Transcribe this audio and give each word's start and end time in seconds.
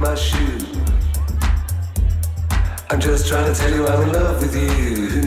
my 0.00 0.14
shoe. 0.14 0.58
I'm 2.90 3.00
just 3.00 3.28
trying 3.28 3.52
to 3.52 3.58
tell 3.58 3.70
you 3.70 3.86
I'm 3.86 4.02
in 4.02 4.12
love 4.12 4.40
with 4.40 4.54
you. 4.54 5.25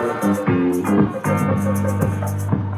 Thank 0.00 0.48
you. 2.52 2.69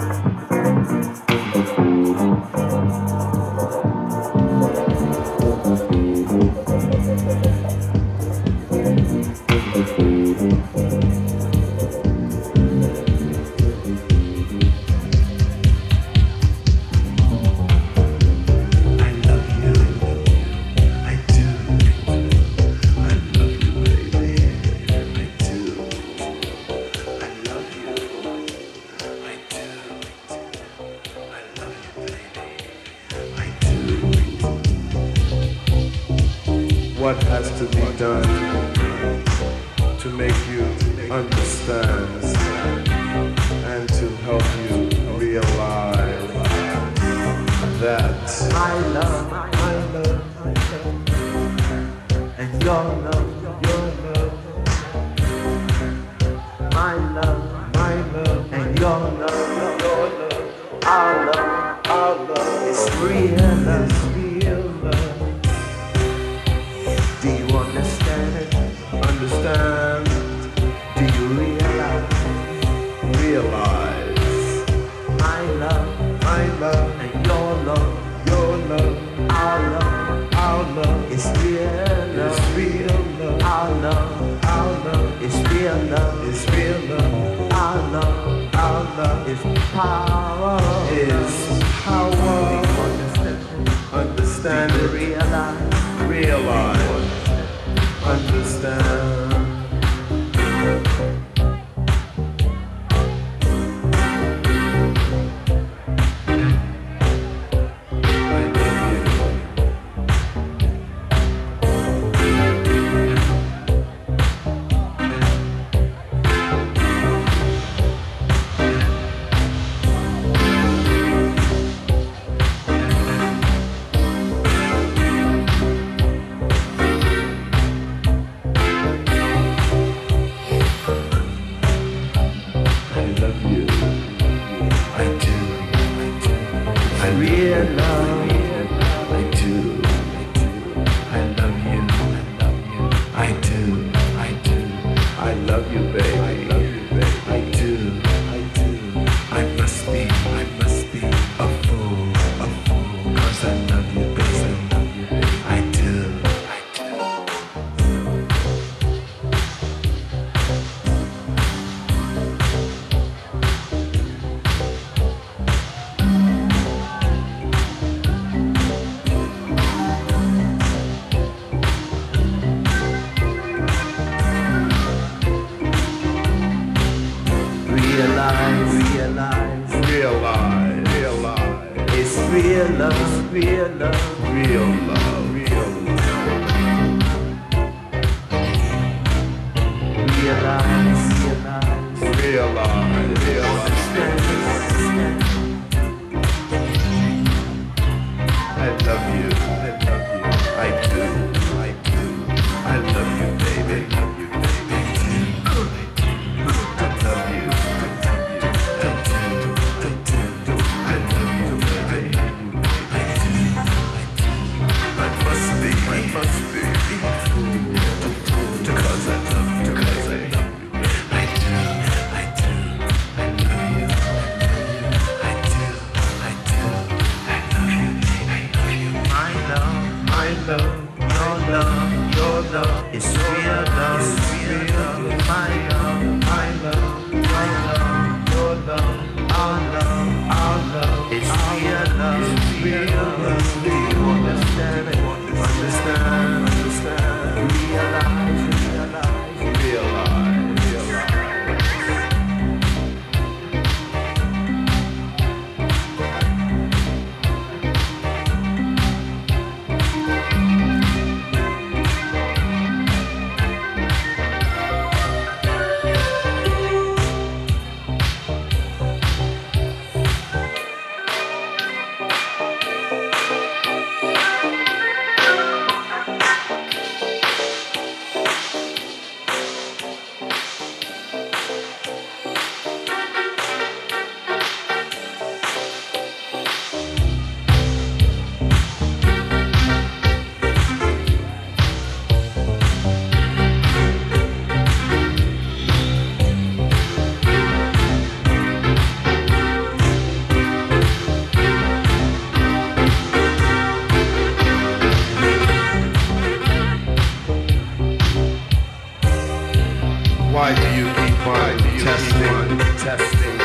why 310.43 310.53
do 310.57 310.69
you 310.75 310.87
keep 310.99 311.23
on 311.25 311.57
testing? 311.87 312.59
Testing. 312.89 313.39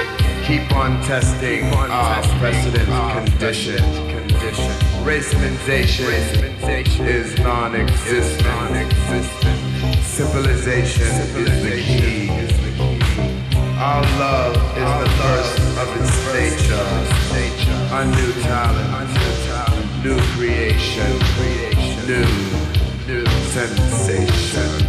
Keep 0.47 0.75
on 0.75 0.91
testing 1.03 1.63
our 1.75 2.23
precedent 2.39 2.89
condition. 3.13 3.77
Condition. 4.17 4.71
Racialization 5.05 6.17
is 7.05 7.37
non-existent. 7.37 8.87
Civilization 10.01 11.13
is 11.37 11.57
the 11.65 11.75
key. 11.85 12.29
Our 13.77 14.01
love 14.17 14.55
is 14.81 14.91
the 15.03 15.09
first 15.21 15.55
of 15.81 15.87
its 16.01 16.13
nature. 16.33 16.89
A 17.93 18.01
new 18.17 18.31
talent, 18.41 19.11
new 20.03 20.19
creation, 20.33 21.13
new 22.09 22.29
new 23.05 23.25
sensation. 23.53 24.86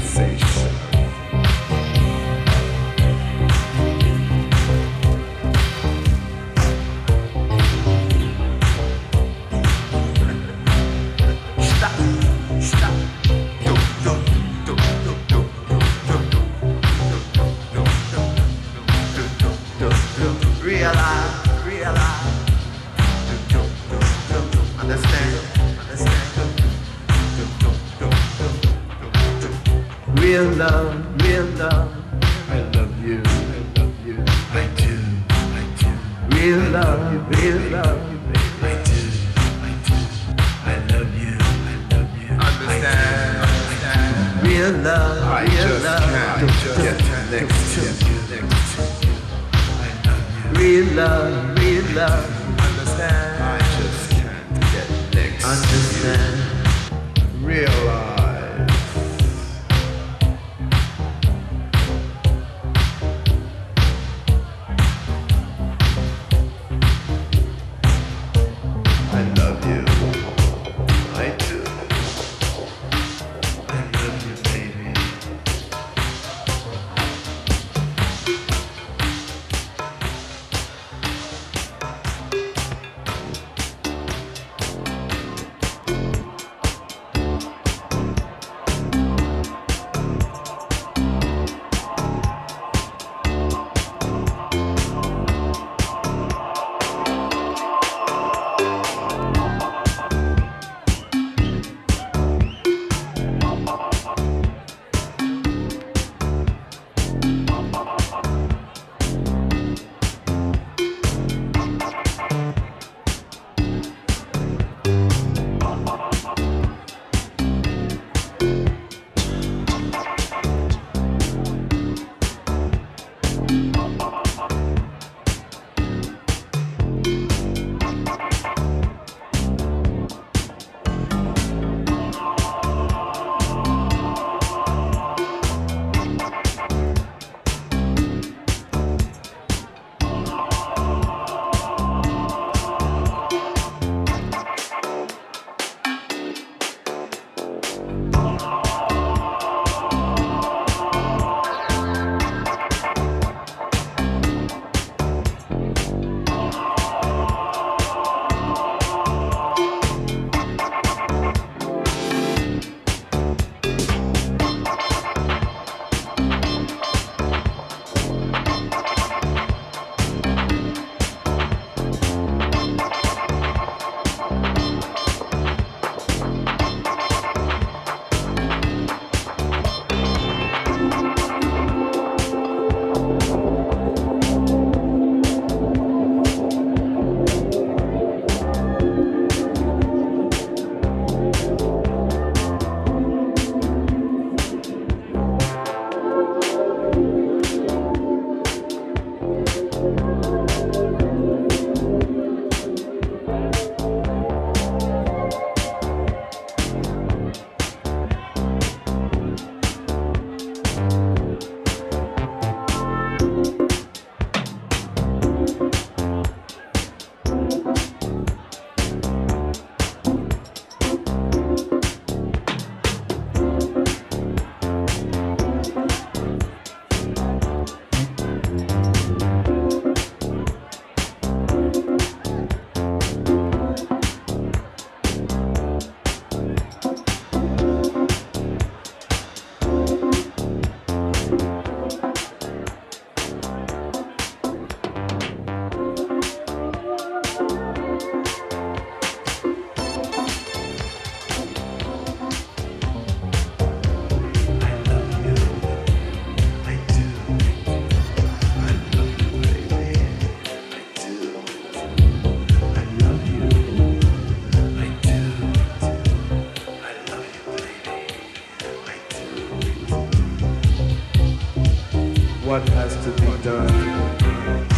Be 273.21 273.43
done 273.43 274.69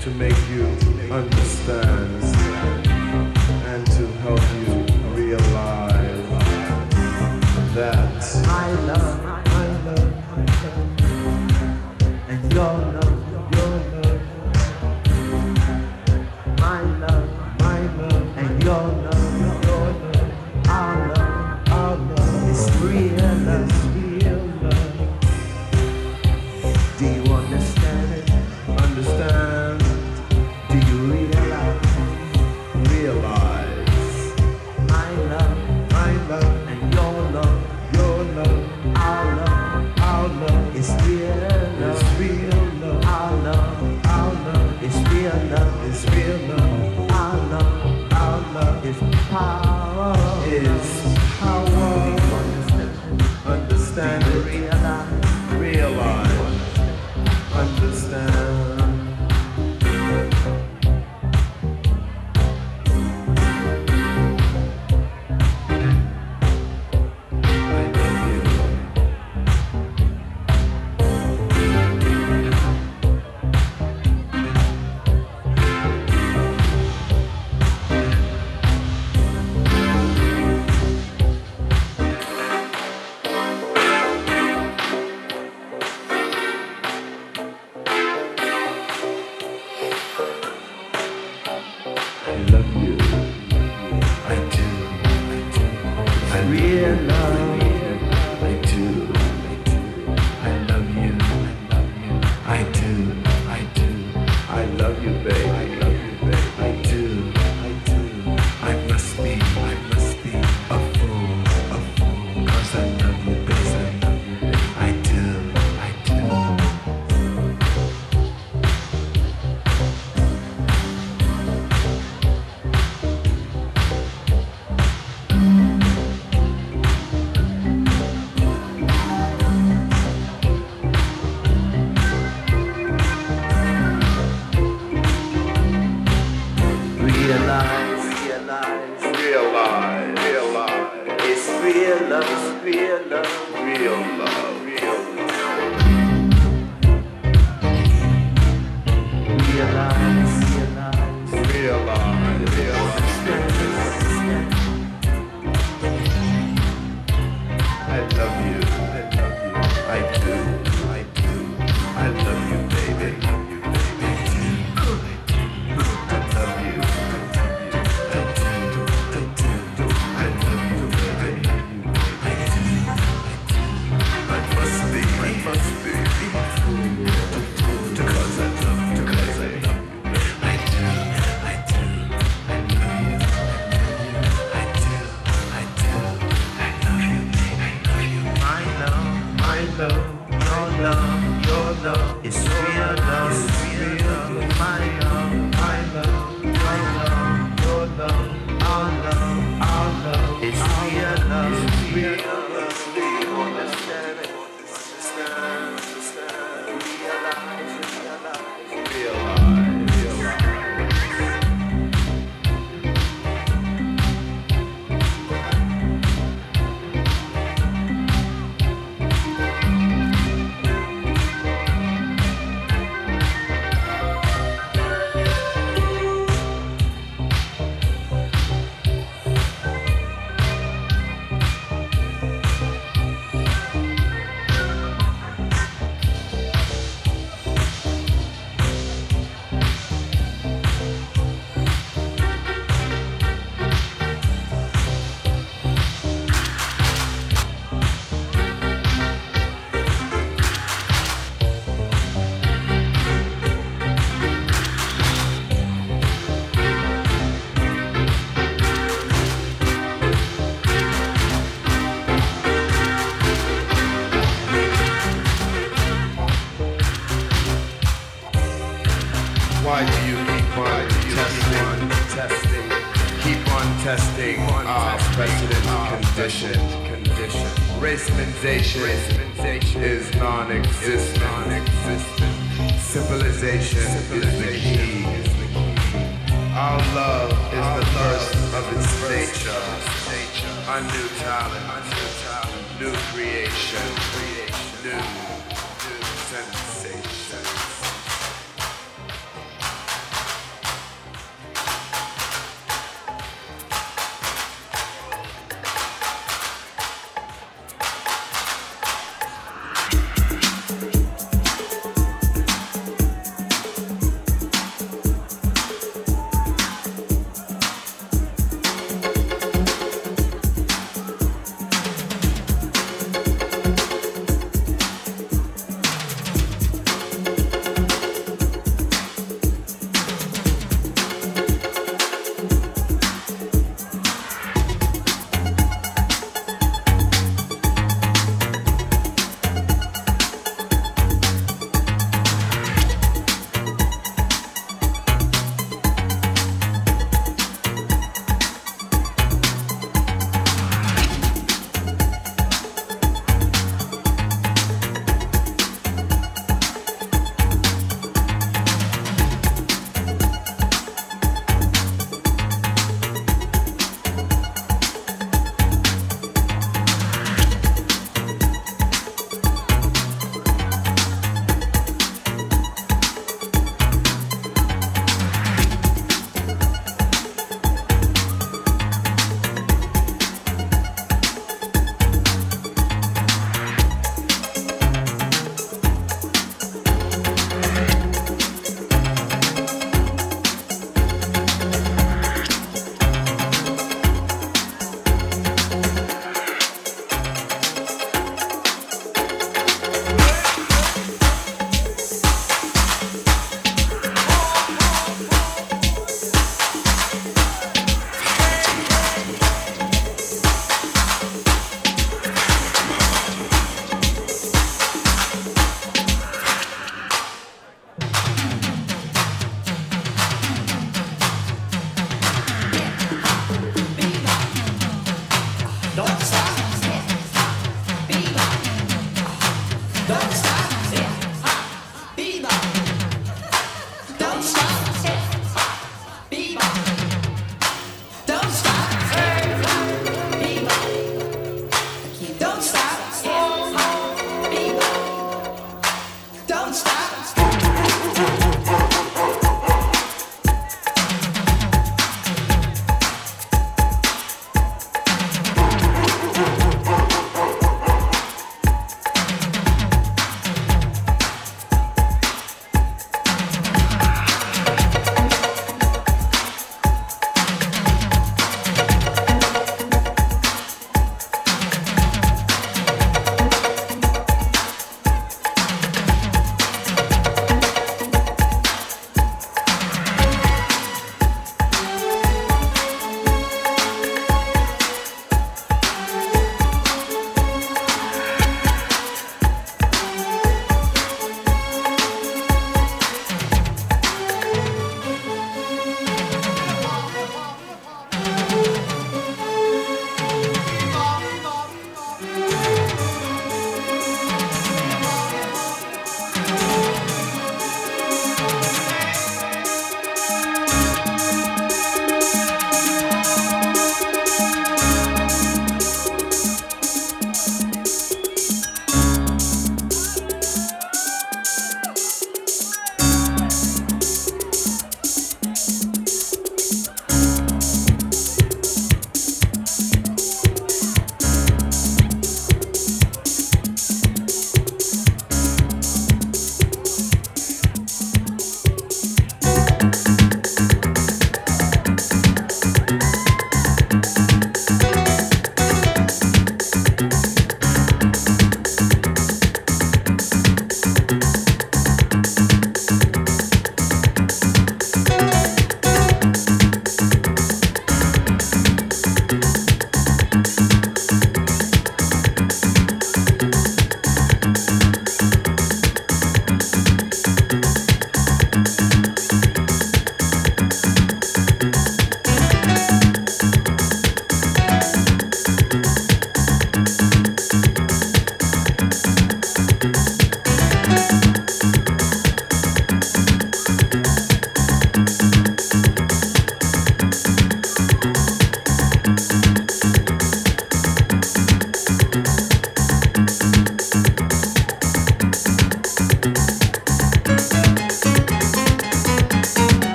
to 0.00 0.10
make 0.10 0.36
you 0.48 0.66
understand 1.10 2.45